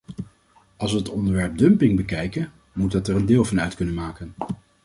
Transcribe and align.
Als 0.77 0.91
we 0.91 0.97
het 0.97 1.09
onderwerp 1.09 1.57
dumping 1.57 1.95
bekijken, 1.95 2.51
moet 2.73 2.91
dat 2.91 3.07
er 3.07 3.25
deel 3.25 3.43
van 3.45 3.61
uit 3.61 3.75
kunnen 3.75 3.93
maken. 3.93 4.33